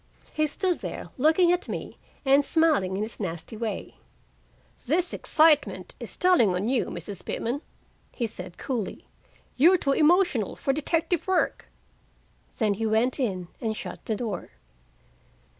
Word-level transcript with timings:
He 0.33 0.47
stood 0.47 0.79
there 0.79 1.09
looking 1.15 1.51
at 1.51 1.69
me 1.69 1.99
and 2.25 2.43
smiling 2.43 2.97
in 2.97 3.03
his 3.03 3.19
nasty 3.19 3.55
way. 3.55 3.97
"This 4.87 5.13
excitement 5.13 5.93
is 5.99 6.17
telling 6.17 6.55
on 6.55 6.67
you, 6.67 6.85
Mrs. 6.85 7.23
Pitman," 7.23 7.61
he 8.11 8.25
said 8.25 8.57
coolly. 8.57 9.05
"You're 9.57 9.77
too 9.77 9.91
emotional 9.91 10.55
for 10.55 10.73
detective 10.73 11.27
work." 11.27 11.67
Then 12.57 12.73
he 12.73 12.87
went 12.87 13.19
in 13.19 13.49
and 13.61 13.75
shut 13.77 14.03
the 14.05 14.15
door. 14.15 14.49